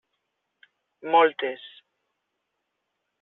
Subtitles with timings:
[1.15, 1.61] Moltes.